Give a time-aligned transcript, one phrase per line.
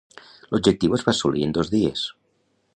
[0.47, 2.09] L"objectiu es va assolir en dos dies.